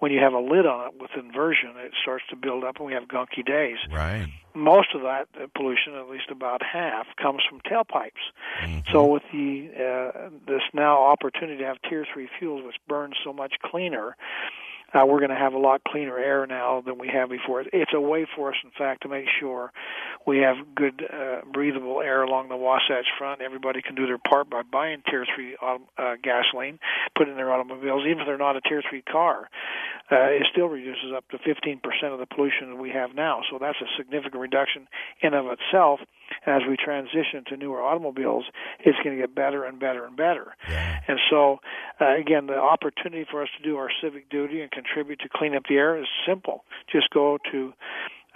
[0.00, 2.86] when you have a lid on it with inversion, it starts to build up and
[2.86, 3.78] we have gunky days.
[3.90, 4.26] Right.
[4.54, 8.24] Most of that uh, pollution, at least about half, comes from tailpipes.
[8.90, 13.32] So with the uh, this now opportunity to have Tier 3 fuels which burn so
[13.32, 14.16] much cleaner,
[14.94, 17.64] uh, we're going to have a lot cleaner air now than we have before.
[17.72, 19.72] It's a way for us, in fact, to make sure
[20.26, 23.40] we have good uh, breathable air along the Wasatch Front.
[23.40, 26.78] Everybody can do their part by buying Tier 3 autom- uh, gasoline,
[27.16, 29.48] put in their automobiles, even if they're not a Tier 3 car.
[30.10, 31.80] Uh, it still reduces up to 15%
[32.12, 33.42] of the pollution that we have now.
[33.50, 34.86] So that's a significant reduction
[35.20, 36.00] in of itself.
[36.44, 38.44] As we transition to newer automobiles,
[38.80, 40.54] it's going to get better and better and better.
[41.08, 41.60] And so,
[42.00, 45.56] uh, again, the opportunity for us to do our civic duty and contribute to clean
[45.56, 46.64] up the air is simple.
[46.92, 47.72] Just go to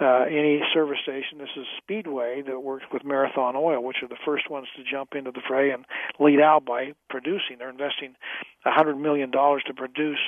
[0.01, 1.37] uh, any service station.
[1.37, 5.13] This is Speedway that works with Marathon Oil, which are the first ones to jump
[5.13, 5.85] into the fray and
[6.19, 7.57] lead out by producing.
[7.59, 8.15] They're investing
[8.65, 10.19] a hundred million dollars to produce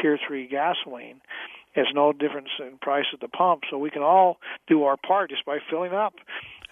[0.00, 1.20] Tier Three gasoline.
[1.74, 5.30] There's no difference in price at the pump, so we can all do our part
[5.30, 6.14] just by filling up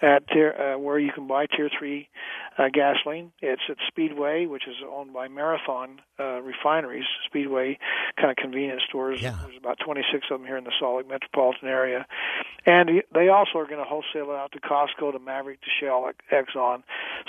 [0.01, 2.09] at tier, uh, where you can buy Tier Three
[2.57, 3.31] uh, gasoline.
[3.41, 7.05] It's at Speedway, which is owned by Marathon uh, Refineries.
[7.25, 7.77] Speedway
[8.17, 9.21] kind of convenience stores.
[9.21, 9.37] Yeah.
[9.43, 12.05] There's about 26 of them here in the Salt Lake metropolitan area,
[12.65, 16.11] and they also are going to wholesale it out to Costco, to Maverick, to Shell,
[16.31, 16.83] Exxon.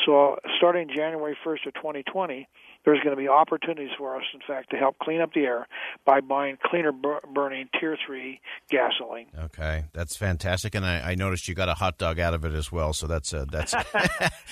[0.05, 2.49] So uh, starting January 1st of 2020
[2.87, 5.67] there's going to be opportunities for us, in fact, to help clean up the air
[6.07, 9.27] by buying cleaner bur- burning Tier 3 gasoline.
[9.39, 12.53] Okay, that's fantastic, and I, I noticed you got a hot dog out of it
[12.55, 12.95] as well.
[12.95, 13.75] So that's uh, that's.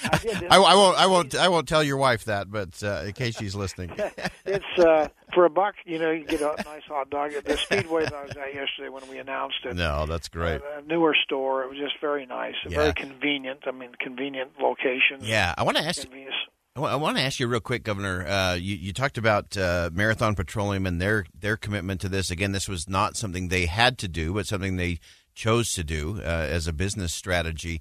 [0.02, 0.18] I
[0.50, 3.36] I, I won't I won't I won't tell your wife that, but uh, in case
[3.38, 3.90] she's listening.
[4.46, 7.56] It's uh, for a buck, you know, you get a nice hot dog at the
[7.56, 9.74] Speedway that I was at yesterday when we announced it.
[9.74, 10.60] No, that's great.
[10.76, 11.62] A newer store.
[11.62, 12.76] It was just very nice, Yeah.
[12.76, 13.60] very convenient.
[13.66, 15.20] I mean, convenient location.
[15.22, 16.02] Yeah, I want to ask.
[16.02, 16.34] Convenience.
[16.46, 18.26] Wa- I want to ask you real quick, Governor.
[18.26, 22.32] Uh, you, you talked about uh, Marathon Petroleum and their their commitment to this.
[22.32, 24.98] Again, this was not something they had to do, but something they
[25.36, 27.80] chose to do uh, as a business strategy.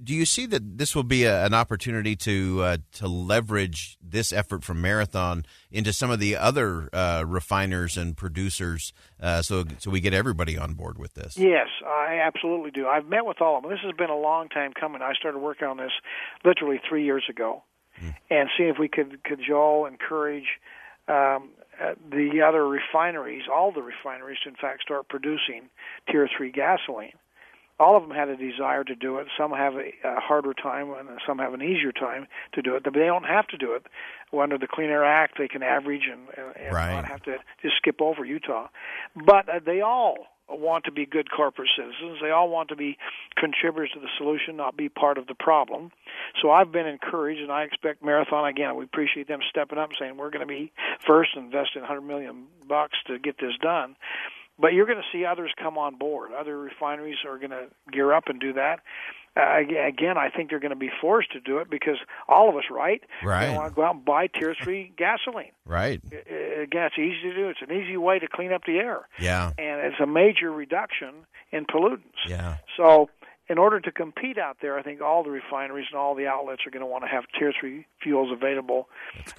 [0.00, 4.32] Do you see that this will be a, an opportunity to uh, to leverage this
[4.32, 9.90] effort from Marathon into some of the other uh, refiners and producers, uh, so so
[9.90, 11.36] we get everybody on board with this?
[11.36, 12.86] Yes, I absolutely do.
[12.86, 13.72] I've met with all of them.
[13.72, 15.02] This has been a long time coming.
[15.02, 15.92] I started working on this
[16.44, 17.64] literally three years ago.
[18.00, 18.14] Mm.
[18.30, 20.58] and see if we could cajole, encourage
[21.08, 21.50] um,
[21.80, 25.68] uh, the other refineries, all the refineries, to in fact start producing
[26.10, 27.14] Tier 3 gasoline.
[27.80, 29.26] All of them had a desire to do it.
[29.36, 32.84] Some have a, a harder time, and some have an easier time to do it.
[32.84, 33.86] But they don't have to do it.
[34.38, 36.92] Under the Clean Air Act, they can average and, and right.
[36.92, 38.68] not have to just skip over Utah.
[39.16, 42.18] But uh, they all want to be good corporate citizens.
[42.22, 42.98] They all want to be
[43.36, 45.90] contributors to the solution, not be part of the problem.
[46.40, 48.76] So I've been encouraged, and I expect Marathon again.
[48.76, 50.72] We appreciate them stepping up and saying we're going to be
[51.06, 53.96] first, investing 100 million bucks to get this done.
[54.62, 56.30] But you're going to see others come on board.
[56.32, 58.78] Other refineries are going to gear up and do that.
[59.36, 61.96] Uh, again, I think they're going to be forced to do it because
[62.28, 63.02] all of us, right?
[63.24, 63.52] Right.
[63.56, 65.50] want to go out and buy Tier Three gasoline.
[65.66, 66.00] Right.
[66.04, 67.48] Again, it's easy to do.
[67.48, 69.08] It's an easy way to clean up the air.
[69.18, 69.48] Yeah.
[69.58, 72.28] And it's a major reduction in pollutants.
[72.28, 72.58] Yeah.
[72.76, 73.08] So
[73.52, 76.62] in order to compete out there, I think all the refineries and all the outlets
[76.66, 78.88] are going to want to have tier three fuels available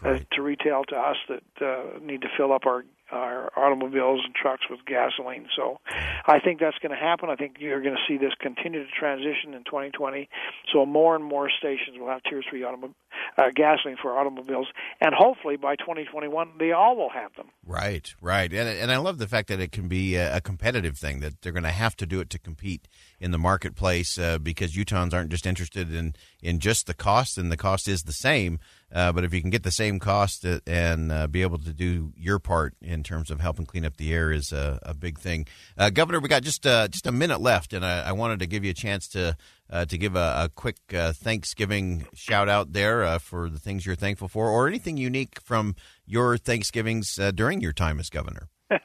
[0.05, 4.33] uh, to retail to us that uh, need to fill up our our automobiles and
[4.33, 5.47] trucks with gasoline.
[5.55, 5.79] So
[6.25, 7.29] I think that's going to happen.
[7.29, 10.29] I think you're going to see this continue to transition in 2020.
[10.73, 12.93] So more and more stations will have Tier 3 automo-
[13.37, 14.67] uh, gasoline for automobiles.
[15.01, 17.47] And hopefully by 2021, they all will have them.
[17.65, 18.51] Right, right.
[18.51, 21.53] And, and I love the fact that it can be a, competitive thing, that they're
[21.53, 22.87] going to have to do it to compete
[23.19, 27.51] in the marketplace uh, because Utahns aren't just interested in, in just the cost, and
[27.51, 28.59] the cost is the same.
[28.93, 31.73] Uh, but if you can get the same cost uh, and uh, be able to
[31.73, 35.17] do your part in terms of helping clean up the air is a, a big
[35.17, 35.47] thing.
[35.77, 38.45] Uh, Governor, we got just uh, just a minute left, and I, I, wanted to
[38.45, 39.35] give you a chance to
[39.69, 44.27] uh, to give a, a quick Thanksgiving shout out there for the things you're thankful
[44.27, 45.75] for, or anything unique from
[46.05, 48.49] your Thanksgivings during your time as governor.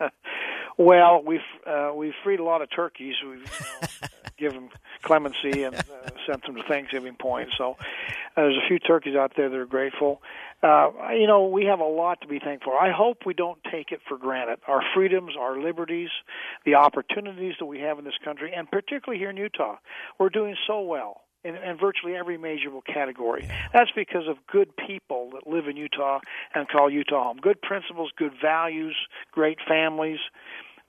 [0.78, 3.16] Well, we've uh, we've freed a lot of turkeys.
[3.28, 3.42] We've
[4.40, 4.70] know, given
[5.02, 5.82] clemency and uh,
[6.26, 7.50] sent them to Thanksgiving Point.
[7.56, 7.84] So uh,
[8.36, 10.22] there's a few turkeys out there that are grateful.
[10.62, 12.72] Uh, you know, we have a lot to be thankful.
[12.72, 14.58] I hope we don't take it for granted.
[14.66, 16.10] Our freedoms, our liberties,
[16.64, 19.76] the opportunities that we have in this country, and particularly here in Utah,
[20.18, 23.48] we're doing so well in, in virtually every measurable category.
[23.72, 26.18] That's because of good people that live in Utah
[26.54, 27.38] and call Utah home.
[27.40, 28.96] Good principles, good values,
[29.30, 30.18] great families.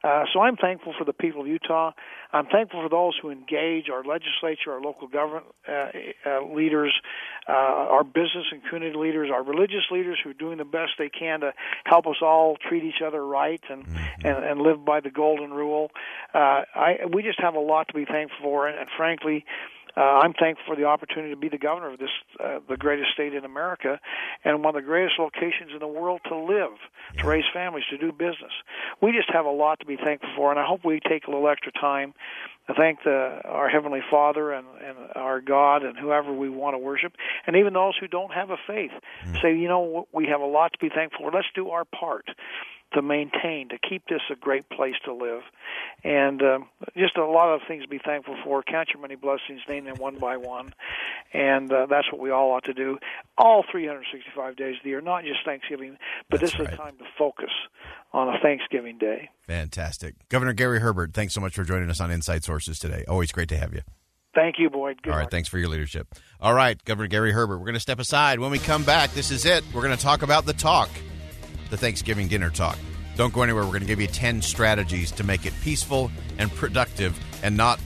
[0.04, 1.92] Uh, so I'm thankful for the people of Utah.
[2.32, 5.88] I'm thankful for those who engage our legislature, our local government uh,
[6.26, 6.94] uh, leaders,
[7.48, 11.10] uh, our business and community leaders, our religious leaders who are doing the best they
[11.10, 11.54] can to
[11.86, 14.28] help us all treat each other right and mm-hmm.
[14.28, 15.92] and, and live by the golden rule.
[16.34, 19.44] Uh, I, we just have a lot to be thankful for, and, and frankly,
[20.00, 22.10] uh, I'm thankful for the opportunity to be the governor of this,
[22.42, 24.00] uh, the greatest state in America,
[24.46, 26.72] and one of the greatest locations in the world to live,
[27.18, 28.54] to raise families, to do business.
[29.02, 31.32] We just have a lot to be thankful for, and I hope we take a
[31.32, 32.14] little extra time
[32.68, 36.78] to thank the, our Heavenly Father and, and our God and whoever we want to
[36.78, 37.14] worship,
[37.46, 38.92] and even those who don't have a faith.
[39.26, 39.42] Mm.
[39.42, 41.32] Say, you know, we have a lot to be thankful for.
[41.36, 42.30] Let's do our part
[42.94, 45.42] to maintain, to keep this a great place to live.
[46.04, 46.60] And uh,
[46.98, 48.64] just a lot of things to be thankful for.
[48.64, 50.74] Count your many blessings, name them one by one.
[51.34, 52.98] And uh, that's what we all ought to do
[53.38, 55.98] all 365 days of the year, not just Thanksgiving,
[56.30, 56.74] but that's this right.
[56.74, 57.52] is a time to focus
[58.12, 59.30] on a Thanksgiving day.
[59.48, 60.16] Fantastic.
[60.30, 63.06] Governor Gary Herbert, thanks so much for joining us on Inside Sources today.
[63.08, 63.82] Always great to have you.
[64.36, 65.02] Thank you, Boyd.
[65.02, 66.08] Good All right, thanks for your leadership.
[66.40, 68.40] All right, Governor Gary Herbert, we're going to step aside.
[68.40, 69.64] When we come back, this is it.
[69.74, 70.90] We're going to talk about the talk
[71.70, 72.78] the Thanksgiving dinner talk.
[73.16, 73.64] Don't go anywhere.
[73.64, 77.80] We're going to give you 10 strategies to make it peaceful and productive and not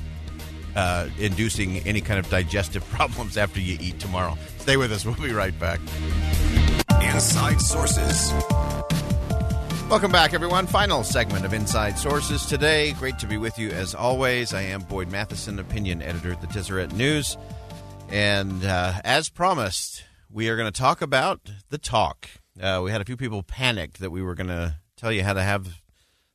[0.75, 4.37] uh, inducing any kind of digestive problems after you eat tomorrow.
[4.59, 5.05] Stay with us.
[5.05, 5.79] We'll be right back.
[7.01, 8.31] Inside Sources.
[9.89, 10.65] Welcome back, everyone.
[10.65, 12.93] Final segment of Inside Sources today.
[12.93, 14.53] Great to be with you as always.
[14.53, 17.37] I am Boyd Matheson, opinion editor at the Deseret News.
[18.09, 22.27] And uh, as promised, we are going to talk about the talk.
[22.61, 25.33] Uh, we had a few people panicked that we were going to tell you how
[25.33, 25.81] to have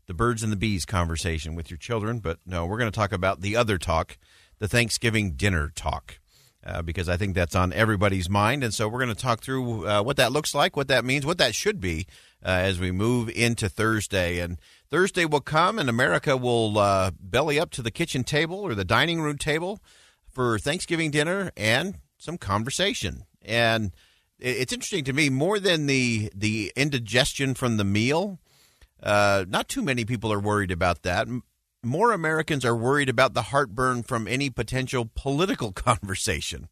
[0.07, 3.12] the birds and the bees conversation with your children, but no, we're going to talk
[3.12, 4.18] about the other talk,
[4.59, 6.18] the Thanksgiving dinner talk.
[6.66, 8.64] Uh, because I think that's on everybody's mind.
[8.64, 11.24] And so we're going to talk through uh, what that looks like, what that means,
[11.24, 12.07] what that should be
[12.45, 14.40] uh, as we move into Thursday.
[14.40, 14.59] And
[14.90, 18.84] Thursday will come, and America will uh, belly up to the kitchen table or the
[18.84, 19.78] dining room table
[20.28, 23.24] for Thanksgiving dinner and some conversation.
[23.40, 23.92] And
[24.39, 28.39] it's interesting to me more than the the indigestion from the meal.
[29.03, 31.28] Uh, not too many people are worried about that.
[31.84, 36.68] More Americans are worried about the heartburn from any potential political conversation.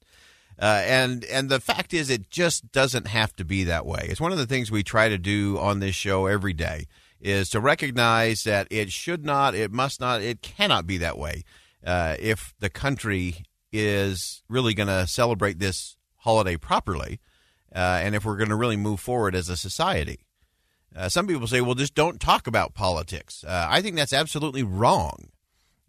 [0.58, 4.06] Uh, and and the fact is, it just doesn't have to be that way.
[4.08, 6.86] It's one of the things we try to do on this show every day
[7.20, 11.44] is to recognize that it should not, it must not, it cannot be that way.
[11.84, 17.20] Uh, if the country is really going to celebrate this holiday properly,
[17.76, 20.20] uh, and if we're going to really move forward as a society.
[20.96, 23.44] Uh, some people say, well, just don't talk about politics.
[23.46, 25.28] Uh, I think that's absolutely wrong.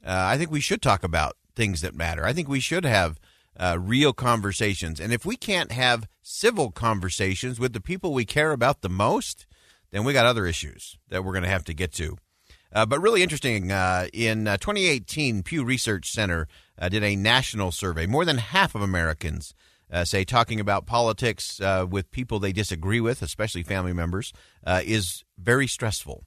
[0.06, 2.26] Uh, I think we should talk about things that matter.
[2.26, 3.20] I think we should have
[3.56, 5.00] uh, real conversations.
[5.00, 9.46] And if we can't have civil conversations with the people we care about the most,
[9.92, 12.18] then we got other issues that we're going to have to get to.
[12.74, 16.50] Uh, but really interesting, uh, in 2018, Pew Research Center
[16.90, 18.06] did a national survey.
[18.06, 19.54] More than half of Americans
[19.92, 24.34] uh, say talking about politics uh, with people they disagree with, especially family members,
[24.66, 26.26] uh, is very stressful.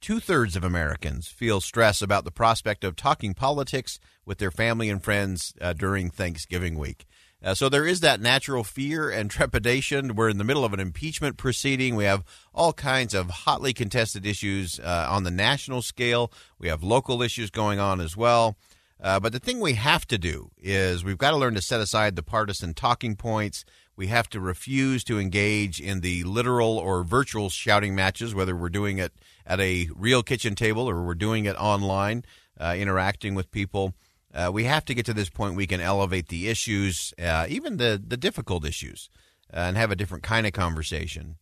[0.00, 4.90] Two thirds of Americans feel stress about the prospect of talking politics with their family
[4.90, 7.06] and friends uh, during Thanksgiving week.
[7.42, 10.14] Uh, so there is that natural fear and trepidation.
[10.14, 11.94] We're in the middle of an impeachment proceeding.
[11.94, 16.32] We have all kinds of hotly contested issues uh, on the national scale.
[16.58, 18.56] We have local issues going on as well.
[19.00, 21.80] Uh, but the thing we have to do is we've got to learn to set
[21.80, 23.64] aside the partisan talking points.
[23.94, 28.70] We have to refuse to engage in the literal or virtual shouting matches, whether we're
[28.70, 29.12] doing it
[29.46, 32.24] at a real kitchen table or we're doing it online,
[32.58, 33.94] uh, interacting with people.
[34.32, 37.76] Uh, we have to get to this point we can elevate the issues, uh, even
[37.76, 39.08] the, the difficult issues,
[39.52, 41.36] uh, and have a different kind of conversation.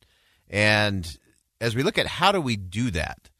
[0.49, 1.19] And
[1.61, 3.31] as we look at how do we do that,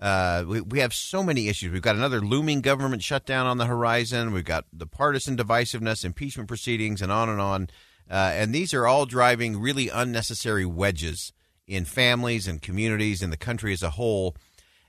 [0.00, 1.72] uh, we, we have so many issues.
[1.72, 4.32] We've got another looming government shutdown on the horizon.
[4.32, 7.68] We've got the partisan divisiveness, impeachment proceedings, and on and on.
[8.10, 11.32] Uh, and these are all driving really unnecessary wedges
[11.66, 14.36] in families and communities and the country as a whole.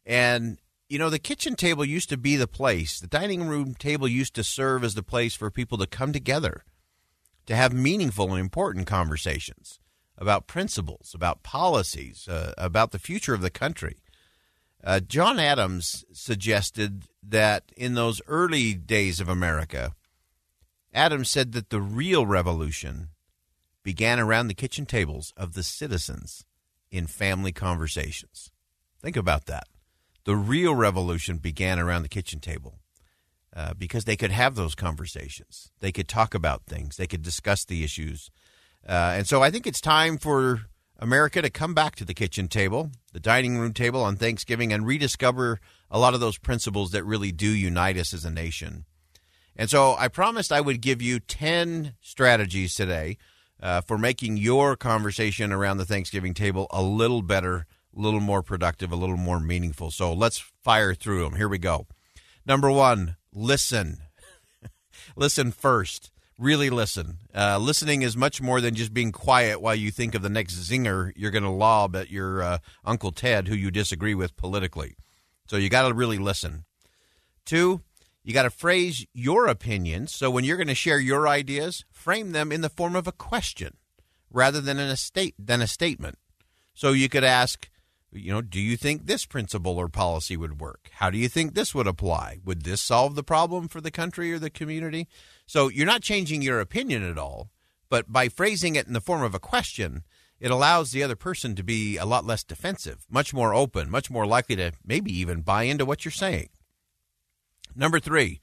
[0.05, 0.57] And,
[0.89, 4.35] you know, the kitchen table used to be the place, the dining room table used
[4.35, 6.65] to serve as the place for people to come together
[7.45, 9.79] to have meaningful and important conversations
[10.17, 13.97] about principles, about policies, uh, about the future of the country.
[14.85, 19.93] Uh, John Adams suggested that in those early days of America,
[20.93, 23.09] Adams said that the real revolution
[23.81, 26.45] began around the kitchen tables of the citizens
[26.91, 28.51] in family conversations.
[29.01, 29.67] Think about that.
[30.23, 32.79] The real revolution began around the kitchen table
[33.55, 35.71] uh, because they could have those conversations.
[35.79, 38.29] They could talk about things, they could discuss the issues.
[38.87, 40.61] Uh, and so I think it's time for
[40.99, 44.85] America to come back to the kitchen table, the dining room table on Thanksgiving, and
[44.85, 45.59] rediscover
[45.91, 48.85] a lot of those principles that really do unite us as a nation.
[49.55, 53.17] And so I promised I would give you 10 strategies today
[53.61, 57.65] uh, for making your conversation around the Thanksgiving table a little better,
[57.95, 59.91] a little more productive, a little more meaningful.
[59.91, 61.35] So let's fire through them.
[61.35, 61.87] Here we go.
[62.45, 63.99] Number one, listen.
[65.15, 67.19] listen first really listen.
[67.33, 70.55] Uh, listening is much more than just being quiet while you think of the next
[70.55, 74.95] zinger you're going to lob at your uh, Uncle Ted who you disagree with politically.
[75.47, 76.65] So you got to really listen.
[77.45, 77.81] Two,
[78.23, 80.13] you got to phrase your opinions.
[80.13, 83.11] So when you're going to share your ideas, frame them in the form of a
[83.11, 83.77] question
[84.31, 86.17] rather than in a state than a statement.
[86.73, 87.69] So you could ask,
[88.11, 90.89] you know, do you think this principle or policy would work?
[90.93, 92.39] How do you think this would apply?
[92.45, 95.07] Would this solve the problem for the country or the community?
[95.45, 97.49] So you're not changing your opinion at all,
[97.89, 100.03] but by phrasing it in the form of a question,
[100.39, 104.09] it allows the other person to be a lot less defensive, much more open, much
[104.09, 106.49] more likely to maybe even buy into what you're saying.
[107.75, 108.39] Number three,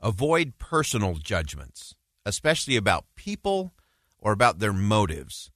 [0.00, 1.94] avoid personal judgments,
[2.24, 3.72] especially about people
[4.18, 5.50] or about their motives.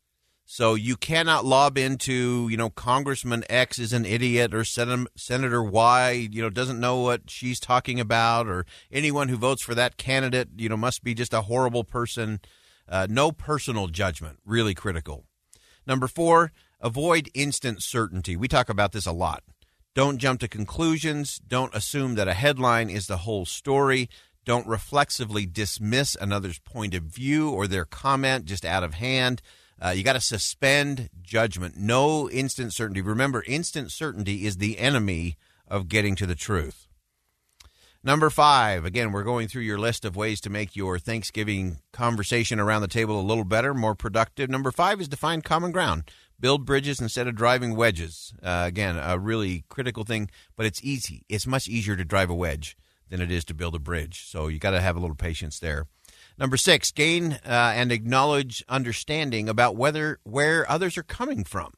[0.46, 5.62] So you cannot lob into, you know, Congressman X is an idiot or Sen- Senator
[5.62, 9.96] Y, you know, doesn't know what she's talking about or anyone who votes for that
[9.96, 12.40] candidate, you know, must be just a horrible person.
[12.86, 15.24] Uh, no personal judgment, really critical.
[15.86, 18.36] Number four, avoid instant certainty.
[18.36, 19.42] We talk about this a lot.
[19.94, 21.38] Don't jump to conclusions.
[21.38, 24.10] Don't assume that a headline is the whole story.
[24.44, 29.40] Don't reflexively dismiss another's point of view or their comment just out of hand.
[29.82, 31.76] Uh, you got to suspend judgment.
[31.76, 33.00] No instant certainty.
[33.00, 36.88] Remember, instant certainty is the enemy of getting to the truth.
[38.06, 42.60] Number five, again, we're going through your list of ways to make your Thanksgiving conversation
[42.60, 44.50] around the table a little better, more productive.
[44.50, 46.10] Number five is to find common ground.
[46.38, 48.34] Build bridges instead of driving wedges.
[48.42, 51.24] Uh, again, a really critical thing, but it's easy.
[51.30, 52.76] It's much easier to drive a wedge
[53.08, 54.26] than it is to build a bridge.
[54.26, 55.86] So you got to have a little patience there.
[56.36, 61.74] Number six, gain uh, and acknowledge understanding about whether where others are coming from.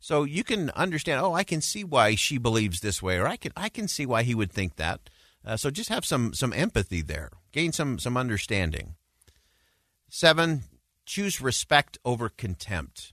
[0.00, 1.20] So you can understand.
[1.20, 4.04] Oh, I can see why she believes this way, or I can I can see
[4.04, 5.08] why he would think that.
[5.44, 7.30] Uh, so just have some some empathy there.
[7.52, 8.96] Gain some some understanding.
[10.08, 10.64] Seven,
[11.06, 13.12] choose respect over contempt.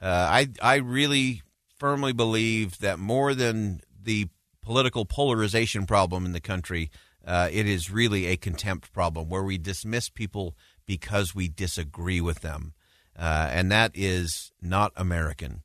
[0.00, 1.42] Uh, I I really
[1.78, 4.28] firmly believe that more than the
[4.62, 6.90] political polarization problem in the country,
[7.26, 10.56] uh, it is really a contempt problem where we dismiss people
[10.86, 12.72] because we disagree with them.
[13.18, 15.62] uh, and that is not American.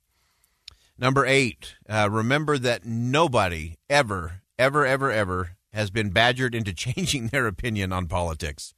[0.97, 7.27] Number eight, uh, remember that nobody ever, ever, ever, ever has been badgered into changing
[7.27, 8.73] their opinion on politics.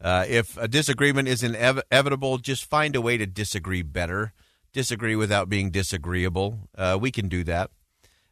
[0.00, 4.32] Uh, if a disagreement is inevitable, just find a way to disagree better.
[4.72, 6.68] Disagree without being disagreeable.
[6.76, 7.70] Uh, we can do that.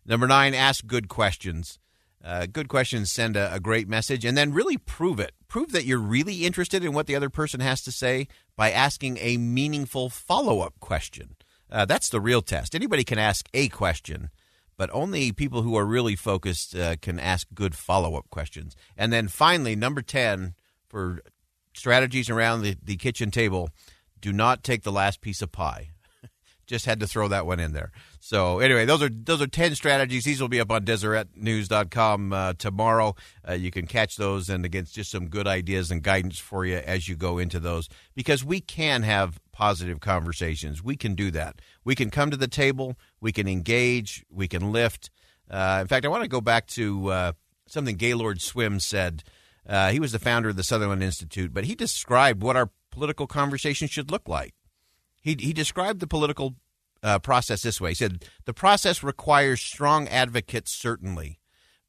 [0.05, 1.79] Number nine, ask good questions.
[2.25, 5.33] Uh, good questions send a, a, great message, and then really prove it.
[5.47, 9.19] Prove that you're really interested in what the other person has to say by asking
[9.21, 11.37] a meaningful follow up question.
[11.71, 12.75] Uh, that's the real test.
[12.75, 14.31] Anybody can ask a question,
[14.79, 18.75] but only people who are really focused uh, can ask good follow up questions.
[18.97, 20.55] And then finally, number 10
[20.89, 21.21] for
[21.75, 23.69] strategies around the, the kitchen table
[24.21, 25.91] do not take the last piece of pie.
[26.67, 27.93] Just had to throw that one in there.
[28.27, 30.25] So anyway, those are those are ten strategies.
[30.25, 33.17] These will be up on DeseretNews.com uh, tomorrow.
[33.47, 36.79] Uh, you can catch those and again, just some good ideas and guidance for you
[36.79, 40.83] as you go into those because we can have positive conversations.
[40.83, 41.61] We can do that.
[41.85, 42.97] We can come to the table.
[43.21, 44.25] We can engage.
[44.31, 45.11] We can lift.
[45.51, 47.33] Uh, in fact, I want to go back to uh,
[47.67, 49.23] something Gaylord Swim said.
[49.69, 53.27] Uh, he was the founder of the Sutherland Institute, but he described what our political
[53.27, 54.55] conversation should look like.
[55.21, 56.55] He, he described the political
[57.05, 57.91] uh, process this way.
[57.91, 61.39] He said, The process requires strong advocates, certainly,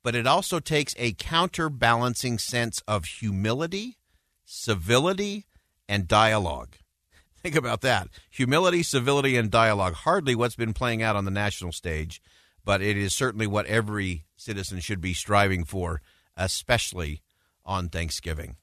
[0.04, 3.98] but it also takes a counterbalancing sense of humility,
[4.44, 5.46] civility,
[5.88, 6.76] and dialogue.
[7.42, 9.94] Think about that humility, civility, and dialogue.
[9.94, 12.22] Hardly what's been playing out on the national stage,
[12.66, 16.02] but it is certainly what every citizen should be striving for,
[16.36, 17.22] especially
[17.66, 18.58] on Thanksgiving.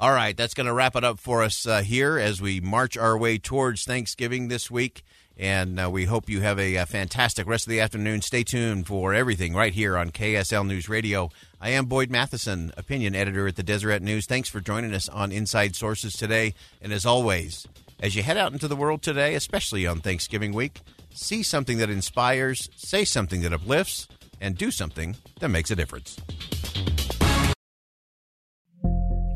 [0.00, 2.96] All right, that's going to wrap it up for us uh, here as we march
[2.96, 5.02] our way towards Thanksgiving this week.
[5.38, 8.22] And uh, we hope you have a, a, fantastic rest of the afternoon.
[8.22, 11.30] Stay tuned for everything right here on KSL News Radio.
[11.60, 14.26] I am Boyd Matheson, opinion editor at the Deseret News.
[14.26, 16.54] Thanks for joining us on Inside Sources today.
[16.82, 17.68] And as always,
[18.00, 20.80] as you head out into the world today, especially on Thanksgiving week,
[21.14, 24.08] see something that inspires, say something that uplifts,
[24.40, 26.16] and do something that makes a difference.